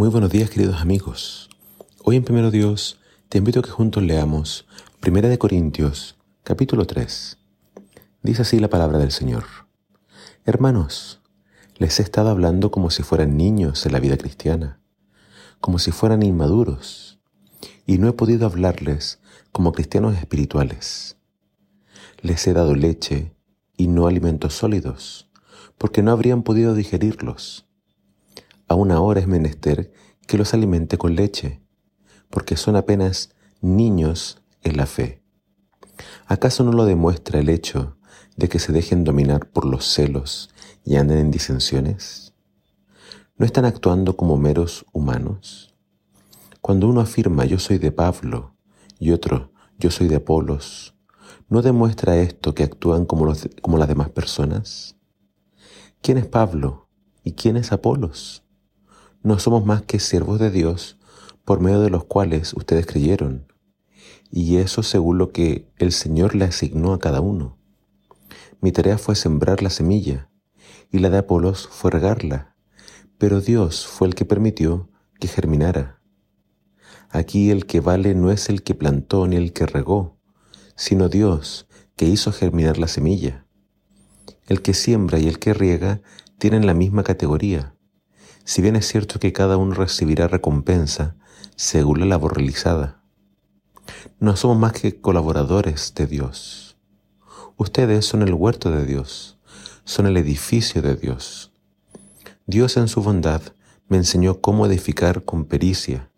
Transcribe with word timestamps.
Muy 0.00 0.08
buenos 0.08 0.30
días 0.30 0.48
queridos 0.48 0.80
amigos. 0.80 1.50
Hoy 2.02 2.16
en 2.16 2.24
Primero 2.24 2.50
Dios 2.50 2.98
te 3.28 3.36
invito 3.36 3.60
a 3.60 3.62
que 3.62 3.68
juntos 3.68 4.02
leamos 4.02 4.66
Primera 4.98 5.28
de 5.28 5.36
Corintios 5.36 6.16
capítulo 6.42 6.86
3. 6.86 7.36
Dice 8.22 8.40
así 8.40 8.58
la 8.60 8.70
palabra 8.70 8.96
del 8.96 9.10
Señor. 9.10 9.44
Hermanos, 10.46 11.20
les 11.76 12.00
he 12.00 12.02
estado 12.02 12.30
hablando 12.30 12.70
como 12.70 12.88
si 12.88 13.02
fueran 13.02 13.36
niños 13.36 13.84
en 13.84 13.92
la 13.92 14.00
vida 14.00 14.16
cristiana, 14.16 14.80
como 15.60 15.78
si 15.78 15.90
fueran 15.90 16.22
inmaduros, 16.22 17.20
y 17.84 17.98
no 17.98 18.08
he 18.08 18.14
podido 18.14 18.46
hablarles 18.46 19.20
como 19.52 19.72
cristianos 19.72 20.16
espirituales. 20.16 21.18
Les 22.22 22.46
he 22.46 22.54
dado 22.54 22.74
leche 22.74 23.34
y 23.76 23.88
no 23.88 24.06
alimentos 24.06 24.54
sólidos, 24.54 25.28
porque 25.76 26.02
no 26.02 26.10
habrían 26.10 26.42
podido 26.42 26.72
digerirlos 26.72 27.66
Aún 28.70 28.92
ahora 28.92 29.18
es 29.18 29.26
menester 29.26 29.90
que 30.28 30.38
los 30.38 30.54
alimente 30.54 30.96
con 30.96 31.16
leche, 31.16 31.60
porque 32.30 32.56
son 32.56 32.76
apenas 32.76 33.34
niños 33.60 34.44
en 34.62 34.76
la 34.76 34.86
fe. 34.86 35.24
¿Acaso 36.26 36.62
no 36.62 36.70
lo 36.70 36.84
demuestra 36.84 37.40
el 37.40 37.48
hecho 37.48 37.96
de 38.36 38.48
que 38.48 38.60
se 38.60 38.72
dejen 38.72 39.02
dominar 39.02 39.50
por 39.50 39.64
los 39.64 39.92
celos 39.92 40.50
y 40.84 40.94
anden 40.94 41.18
en 41.18 41.30
disensiones? 41.32 42.32
¿No 43.36 43.44
están 43.44 43.64
actuando 43.64 44.16
como 44.16 44.36
meros 44.36 44.86
humanos? 44.92 45.74
Cuando 46.60 46.88
uno 46.88 47.00
afirma 47.00 47.46
yo 47.46 47.58
soy 47.58 47.78
de 47.78 47.90
Pablo 47.90 48.54
y 49.00 49.10
otro 49.10 49.52
yo 49.78 49.90
soy 49.90 50.06
de 50.06 50.14
Apolos, 50.14 50.94
¿no 51.48 51.60
demuestra 51.60 52.18
esto 52.18 52.54
que 52.54 52.62
actúan 52.62 53.04
como, 53.04 53.34
como 53.62 53.78
las 53.78 53.88
demás 53.88 54.10
personas? 54.10 54.94
¿Quién 56.00 56.18
es 56.18 56.26
Pablo 56.26 56.88
y 57.24 57.32
quién 57.32 57.56
es 57.56 57.72
Apolos? 57.72 58.44
No 59.22 59.38
somos 59.38 59.64
más 59.66 59.82
que 59.82 59.98
siervos 59.98 60.38
de 60.38 60.50
Dios 60.50 60.98
por 61.44 61.60
medio 61.60 61.80
de 61.80 61.90
los 61.90 62.04
cuales 62.04 62.54
ustedes 62.54 62.86
creyeron, 62.86 63.52
y 64.30 64.56
eso 64.56 64.82
según 64.82 65.18
lo 65.18 65.30
que 65.30 65.68
el 65.76 65.92
Señor 65.92 66.34
le 66.34 66.44
asignó 66.44 66.92
a 66.92 66.98
cada 66.98 67.20
uno. 67.20 67.58
Mi 68.60 68.72
tarea 68.72 68.98
fue 68.98 69.14
sembrar 69.16 69.62
la 69.62 69.70
semilla, 69.70 70.30
y 70.90 70.98
la 70.98 71.10
de 71.10 71.18
Apolos 71.18 71.68
fue 71.68 71.90
regarla, 71.90 72.56
pero 73.18 73.40
Dios 73.40 73.86
fue 73.86 74.08
el 74.08 74.14
que 74.14 74.24
permitió 74.24 74.88
que 75.18 75.28
germinara. 75.28 76.00
Aquí 77.10 77.50
el 77.50 77.66
que 77.66 77.80
vale 77.80 78.14
no 78.14 78.30
es 78.30 78.48
el 78.48 78.62
que 78.62 78.74
plantó 78.74 79.26
ni 79.26 79.36
el 79.36 79.52
que 79.52 79.66
regó, 79.66 80.18
sino 80.76 81.08
Dios 81.08 81.66
que 81.96 82.06
hizo 82.06 82.32
germinar 82.32 82.78
la 82.78 82.88
semilla. 82.88 83.46
El 84.46 84.62
que 84.62 84.72
siembra 84.72 85.18
y 85.18 85.28
el 85.28 85.38
que 85.38 85.52
riega 85.52 86.00
tienen 86.38 86.66
la 86.66 86.74
misma 86.74 87.02
categoría, 87.02 87.74
si 88.44 88.62
bien 88.62 88.76
es 88.76 88.86
cierto 88.86 89.20
que 89.20 89.32
cada 89.32 89.56
uno 89.56 89.74
recibirá 89.74 90.28
recompensa 90.28 91.16
según 91.56 92.00
la 92.00 92.06
labor 92.06 92.36
realizada. 92.36 93.02
No 94.18 94.36
somos 94.36 94.58
más 94.58 94.72
que 94.72 95.00
colaboradores 95.00 95.94
de 95.94 96.06
Dios. 96.06 96.76
Ustedes 97.56 98.06
son 98.06 98.22
el 98.22 98.34
huerto 98.34 98.70
de 98.70 98.86
Dios, 98.86 99.38
son 99.84 100.06
el 100.06 100.16
edificio 100.16 100.82
de 100.82 100.96
Dios. 100.96 101.52
Dios 102.46 102.76
en 102.76 102.88
su 102.88 103.02
bondad 103.02 103.42
me 103.88 103.96
enseñó 103.96 104.40
cómo 104.40 104.66
edificar 104.66 105.24
con 105.24 105.44
pericia. 105.44 106.10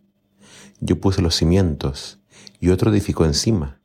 Yo 0.81 1.01
puse 1.01 1.23
los 1.23 1.35
cimientos 1.35 2.21
y 2.61 2.71
otro 2.71 2.91
edificó 2.91 3.25
encima. 3.25 3.81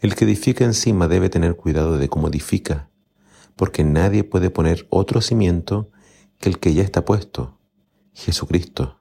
El 0.00 0.14
que 0.14 0.24
edifica 0.24 0.64
encima 0.64 1.08
debe 1.08 1.28
tener 1.28 1.56
cuidado 1.56 1.98
de 1.98 2.08
cómo 2.08 2.28
edifica, 2.28 2.90
porque 3.54 3.84
nadie 3.84 4.24
puede 4.24 4.50
poner 4.50 4.86
otro 4.90 5.20
cimiento 5.20 5.90
que 6.38 6.48
el 6.48 6.58
que 6.58 6.74
ya 6.74 6.82
está 6.82 7.04
puesto, 7.04 7.58
Jesucristo. 8.12 8.98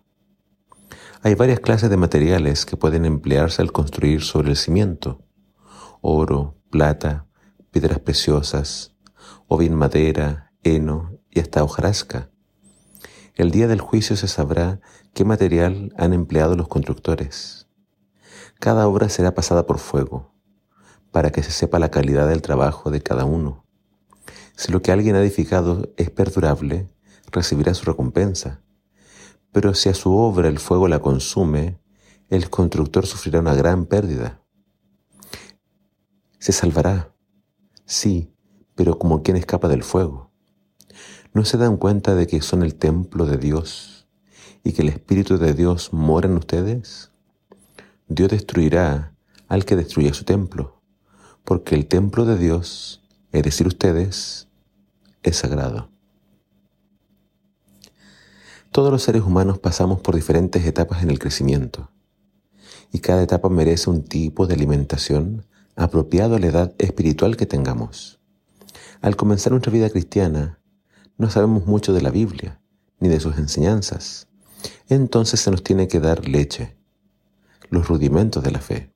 Hay 1.22 1.36
varias 1.36 1.60
clases 1.60 1.90
de 1.90 1.98
materiales 1.98 2.66
que 2.66 2.78
pueden 2.78 3.06
emplearse 3.06 3.62
al 3.62 3.72
construir 3.72 4.22
sobre 4.22 4.52
el 4.52 4.58
cimiento. 4.58 5.24
Oro, 6.02 6.56
plata, 6.70 7.28
piedras 7.72 8.00
preciosas, 8.00 8.96
o 9.48 9.58
bien 9.58 9.76
madera, 9.76 10.52
heno 10.64 11.18
y 11.32 11.40
hasta 11.40 11.64
hojarasca. 11.64 12.30
El 13.36 13.52
día 13.52 13.68
del 13.68 13.82
juicio 13.82 14.16
se 14.16 14.28
sabrá 14.28 14.80
qué 15.14 15.26
material 15.26 15.94
han 15.98 16.14
empleado 16.14 16.56
los 16.56 16.68
constructores. 16.68 17.68
Cada 18.60 18.88
obra 18.88 19.10
será 19.10 19.34
pasada 19.34 19.66
por 19.66 19.80
fuego, 19.80 20.34
para 21.12 21.32
que 21.32 21.44
se 21.44 21.52
sepa 21.52 21.80
la 21.80 21.92
calidad 21.92 22.30
del 22.30 22.42
trabajo 22.42 22.92
de 22.92 23.02
cada 23.02 23.26
uno. 23.26 23.66
Si 24.56 24.72
lo 24.72 24.82
que 24.82 24.92
alguien 24.92 25.16
ha 25.16 25.22
edificado 25.22 25.92
es 25.98 26.10
perdurable, 26.10 26.88
recibirá 27.32 27.74
su 27.74 27.86
recompensa. 27.86 28.62
Pero 29.52 29.74
si 29.74 29.90
a 29.90 29.94
su 29.94 30.16
obra 30.16 30.48
el 30.48 30.60
fuego 30.60 30.88
la 30.88 31.00
consume, 31.00 31.80
el 32.30 32.50
constructor 32.50 33.06
sufrirá 33.06 33.40
una 33.40 33.56
gran 33.56 33.86
pérdida. 33.86 34.42
Se 36.40 36.52
salvará, 36.52 37.14
sí, 37.86 38.34
pero 38.76 39.00
como 39.00 39.24
quien 39.24 39.38
escapa 39.38 39.68
del 39.68 39.84
fuego. 39.84 40.32
¿No 41.34 41.46
se 41.46 41.58
dan 41.58 41.78
cuenta 41.78 42.16
de 42.16 42.28
que 42.28 42.42
son 42.42 42.64
el 42.64 42.76
templo 42.76 43.26
de 43.26 43.38
Dios 43.38 44.08
y 44.64 44.74
que 44.74 44.82
el 44.82 44.90
Espíritu 44.90 45.38
de 45.38 45.54
Dios 45.54 45.94
mora 45.94 46.28
en 46.28 46.38
ustedes? 46.38 47.12
Dios 48.08 48.30
destruirá 48.30 49.16
al 49.48 49.66
que 49.66 49.76
destruya 49.76 50.14
su 50.14 50.24
templo, 50.24 50.82
porque 51.44 51.76
el 51.76 51.88
templo 51.88 52.26
de 52.26 52.38
Dios, 52.38 53.02
es 53.32 53.44
decir, 53.44 53.68
ustedes, 53.68 54.48
es 55.24 55.38
sagrado. 55.38 55.95
Todos 58.76 58.92
los 58.92 59.04
seres 59.04 59.22
humanos 59.24 59.58
pasamos 59.58 60.02
por 60.02 60.16
diferentes 60.16 60.66
etapas 60.66 61.02
en 61.02 61.10
el 61.10 61.18
crecimiento 61.18 61.92
y 62.92 63.00
cada 63.00 63.24
etapa 63.24 63.48
merece 63.48 63.90
un 63.90 64.04
tipo 64.04 64.48
de 64.48 64.54
alimentación 64.54 65.46
apropiado 65.78 66.36
a 66.36 66.40
la 66.40 66.48
edad 66.48 66.76
espiritual 66.78 67.38
que 67.38 67.46
tengamos. 67.46 68.20
Al 69.00 69.16
comenzar 69.16 69.54
nuestra 69.54 69.72
vida 69.72 69.90
cristiana, 69.90 70.60
no 71.18 71.30
sabemos 71.30 71.66
mucho 71.66 71.94
de 71.94 72.02
la 72.02 72.10
Biblia 72.10 72.60
ni 73.00 73.08
de 73.08 73.22
sus 73.22 73.38
enseñanzas. 73.38 74.28
Entonces 74.90 75.40
se 75.40 75.52
nos 75.52 75.64
tiene 75.64 75.88
que 75.88 76.02
dar 76.02 76.28
leche, 76.28 76.76
los 77.70 77.88
rudimentos 77.88 78.44
de 78.44 78.52
la 78.52 78.60
fe. 78.60 78.92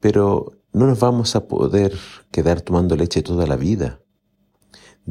Pero 0.00 0.52
no 0.74 0.86
nos 0.86 1.00
vamos 1.00 1.34
a 1.34 1.48
poder 1.48 1.96
quedar 2.30 2.60
tomando 2.60 2.94
leche 2.94 3.22
toda 3.22 3.46
la 3.46 3.56
vida. 3.56 4.02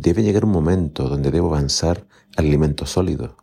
Debe 0.02 0.24
llegar 0.24 0.46
un 0.46 0.52
momento 0.52 1.10
donde 1.10 1.30
debo 1.30 1.48
avanzar 1.48 2.08
al 2.38 2.46
alimento 2.46 2.86
sólido. 2.86 3.36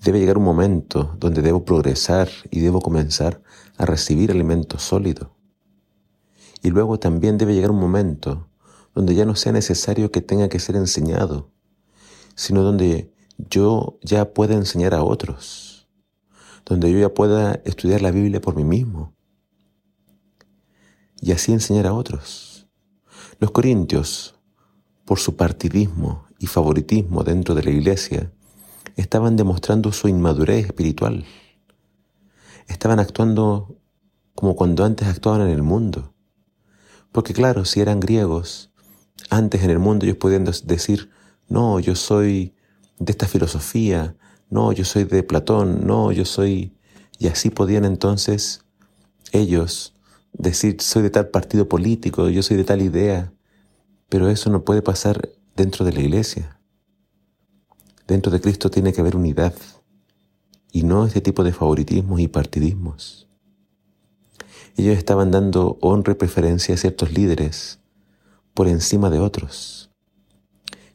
Debe 0.00 0.20
llegar 0.20 0.38
un 0.38 0.44
momento 0.44 1.16
donde 1.18 1.42
debo 1.42 1.64
progresar 1.64 2.28
y 2.52 2.60
debo 2.60 2.80
comenzar 2.80 3.42
a 3.76 3.84
recibir 3.84 4.30
alimento 4.30 4.78
sólido. 4.78 5.34
Y 6.62 6.70
luego 6.70 7.00
también 7.00 7.38
debe 7.38 7.54
llegar 7.54 7.72
un 7.72 7.80
momento 7.80 8.48
donde 8.94 9.16
ya 9.16 9.24
no 9.24 9.34
sea 9.34 9.50
necesario 9.50 10.12
que 10.12 10.20
tenga 10.20 10.48
que 10.48 10.60
ser 10.60 10.76
enseñado, 10.76 11.50
sino 12.36 12.62
donde 12.62 13.12
yo 13.36 13.98
ya 14.00 14.32
pueda 14.32 14.54
enseñar 14.54 14.94
a 14.94 15.02
otros, 15.02 15.88
donde 16.66 16.92
yo 16.92 17.00
ya 17.00 17.12
pueda 17.12 17.54
estudiar 17.64 18.00
la 18.00 18.12
Biblia 18.12 18.40
por 18.40 18.54
mí 18.54 18.62
mismo 18.62 19.12
y 21.20 21.32
así 21.32 21.52
enseñar 21.52 21.88
a 21.88 21.94
otros. 21.94 22.68
Los 23.40 23.50
corintios, 23.50 24.37
por 25.08 25.18
su 25.18 25.36
partidismo 25.36 26.26
y 26.38 26.48
favoritismo 26.48 27.24
dentro 27.24 27.54
de 27.54 27.62
la 27.62 27.70
iglesia, 27.70 28.30
estaban 28.94 29.36
demostrando 29.36 29.90
su 29.90 30.06
inmadurez 30.06 30.66
espiritual. 30.66 31.24
Estaban 32.66 33.00
actuando 33.00 33.74
como 34.34 34.54
cuando 34.54 34.84
antes 34.84 35.08
actuaban 35.08 35.40
en 35.40 35.48
el 35.48 35.62
mundo. 35.62 36.12
Porque 37.10 37.32
claro, 37.32 37.64
si 37.64 37.80
eran 37.80 38.00
griegos, 38.00 38.70
antes 39.30 39.62
en 39.62 39.70
el 39.70 39.78
mundo 39.78 40.04
ellos 40.04 40.18
podían 40.18 40.44
decir, 40.44 41.08
no, 41.48 41.80
yo 41.80 41.94
soy 41.94 42.54
de 42.98 43.12
esta 43.12 43.26
filosofía, 43.26 44.14
no, 44.50 44.72
yo 44.72 44.84
soy 44.84 45.04
de 45.04 45.22
Platón, 45.22 45.86
no, 45.86 46.12
yo 46.12 46.26
soy... 46.26 46.76
Y 47.18 47.28
así 47.28 47.48
podían 47.48 47.86
entonces 47.86 48.62
ellos 49.32 49.94
decir, 50.34 50.82
soy 50.82 51.02
de 51.04 51.10
tal 51.10 51.28
partido 51.28 51.66
político, 51.66 52.28
yo 52.28 52.42
soy 52.42 52.58
de 52.58 52.64
tal 52.64 52.82
idea, 52.82 53.32
pero 54.08 54.28
eso 54.28 54.50
no 54.50 54.64
puede 54.64 54.82
pasar 54.82 55.30
dentro 55.54 55.84
de 55.84 55.92
la 55.92 56.00
iglesia. 56.00 56.60
Dentro 58.06 58.32
de 58.32 58.40
Cristo 58.40 58.70
tiene 58.70 58.92
que 58.92 59.00
haber 59.00 59.16
unidad 59.16 59.54
y 60.72 60.82
no 60.82 61.04
este 61.04 61.20
tipo 61.20 61.44
de 61.44 61.52
favoritismos 61.52 62.20
y 62.20 62.28
partidismos. 62.28 63.28
Ellos 64.76 64.96
estaban 64.96 65.30
dando 65.30 65.76
honra 65.80 66.12
y 66.12 66.16
preferencia 66.16 66.74
a 66.74 66.78
ciertos 66.78 67.12
líderes 67.12 67.80
por 68.54 68.68
encima 68.68 69.10
de 69.10 69.18
otros. 69.18 69.90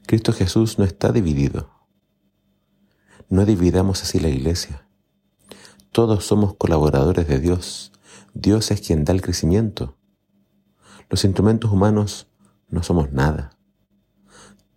Cristo 0.06 0.34
Jesús 0.34 0.80
no 0.80 0.86
está 0.86 1.12
dividido. 1.12 1.70
No 3.30 3.46
dividamos 3.46 4.04
así 4.04 4.20
la 4.20 4.30
iglesia. 4.30 4.88
Todos 5.92 6.26
somos 6.26 6.56
colaboradores 6.56 7.28
de 7.28 7.40
Dios. 7.40 7.92
Dios 8.34 8.72
es 8.72 8.82
quien 8.82 9.06
da 9.06 9.14
el 9.14 9.22
crecimiento. 9.22 9.98
Los 11.10 11.24
instrumentos 11.26 11.72
humanos 11.72 12.28
no 12.74 12.84
somos 12.84 13.14
nada. 13.14 13.58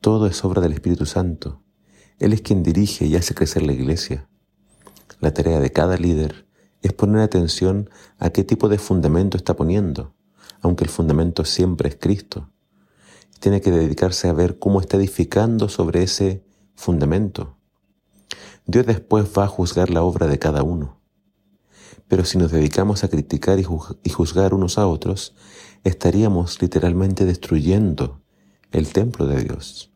Todo 0.01 0.27
es 0.27 0.45
obra 0.45 0.61
del 0.61 0.73
Espíritu 0.73 1.07
Santo 1.07 1.63
él 2.19 2.33
es 2.33 2.41
quien 2.41 2.63
dirige 2.63 3.07
y 3.07 3.17
hace 3.17 3.35
crecer 3.35 3.63
la 3.63 3.73
iglesia. 3.73 4.29
La 5.21 5.35
tarea 5.35 5.61
de 5.61 5.71
cada 5.71 5.97
líder 5.97 6.47
es 6.83 6.93
poner 6.93 7.21
atención 7.21 7.91
a 8.19 8.31
qué 8.31 8.43
tipo 8.45 8.69
de 8.69 8.79
fundamento 8.79 9.37
está 9.37 9.55
poniendo, 9.55 10.15
aunque 10.63 10.85
el 10.85 10.91
fundamento 10.91 11.45
siempre 11.45 11.89
es 11.91 11.97
Cristo. 11.97 12.51
Tiene 13.41 13.61
que 13.61 13.71
dedicarse 13.71 14.29
a 14.29 14.33
ver 14.33 14.59
cómo 14.59 14.81
está 14.81 14.97
edificando 14.97 15.69
sobre 15.69 16.03
ese 16.03 16.43
fundamento. 16.75 17.59
Dios 18.67 18.87
después 18.87 19.27
va 19.37 19.45
a 19.45 19.49
juzgar 19.49 19.91
la 19.91 20.03
obra 20.03 20.27
de 20.27 20.39
cada 20.39 20.63
uno. 20.63 21.01
Pero 22.09 22.25
si 22.25 22.39
nos 22.39 22.51
dedicamos 22.51 23.05
a 23.05 23.09
criticar 23.09 23.59
y 23.59 24.11
juzgar 24.11 24.55
unos 24.55 24.79
a 24.79 24.87
otros, 24.87 25.35
estaríamos 25.87 26.61
literalmente 26.61 27.25
destruyendo 27.25 28.21
el 28.73 28.93
templo 28.93 29.27
de 29.27 29.44
Dios. 29.44 29.93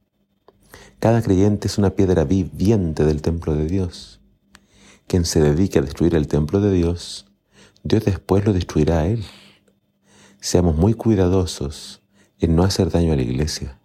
Cada 1.00 1.20
creyente 1.20 1.66
es 1.66 1.78
una 1.78 1.90
piedra 1.90 2.25
viviente 2.25 3.04
del 3.04 3.22
templo 3.22 3.56
de 3.56 3.66
Dios. 3.66 4.20
Quien 5.08 5.25
se 5.25 5.40
dedique 5.40 5.81
a 5.81 5.82
destruir 5.82 6.14
el 6.14 6.28
templo 6.28 6.60
de 6.60 6.72
Dios, 6.72 7.26
Dios 7.82 8.04
después 8.04 8.44
lo 8.44 8.52
destruirá 8.52 9.00
a 9.00 9.06
él. 9.06 9.25
Seamos 10.38 10.76
muy 10.76 10.94
cuidadosos 10.94 12.02
en 12.38 12.54
no 12.54 12.62
hacer 12.62 12.90
daño 12.90 13.12
a 13.12 13.16
la 13.16 13.22
iglesia. 13.22 13.81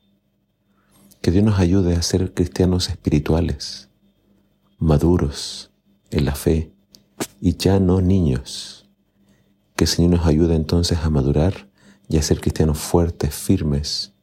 Que 1.22 1.32
Dios 1.32 1.44
nos 1.44 1.58
ayude 1.58 1.96
a 1.96 2.04
ser 2.04 2.36
cristianos 2.36 2.88
espirituales, 2.90 3.90
maduros 4.78 5.72
en 6.12 6.26
la 6.26 6.36
fe 6.36 6.72
y 7.42 7.58
ya 7.58 7.80
no 7.80 8.00
niños. 8.00 8.88
Que 9.76 9.86
el 9.86 9.90
Señor 9.90 10.12
nos 10.12 10.28
ayude 10.28 10.56
entonces 10.56 11.00
a 11.00 11.10
madurar 11.10 11.74
y 12.10 12.18
a 12.18 12.22
ser 12.22 12.40
cristianos 12.40 12.78
fuertes, 12.78 13.34
firmes 13.34 14.14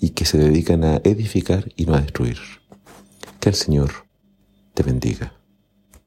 y 0.00 0.10
que 0.10 0.24
se 0.24 0.38
dedican 0.38 0.84
a 0.84 0.96
edificar 1.04 1.72
y 1.76 1.86
no 1.86 1.94
a 1.94 2.00
destruir. 2.00 2.38
Que 3.40 3.48
el 3.48 3.54
Señor 3.54 3.90
te 4.74 4.82
bendiga. 4.82 5.37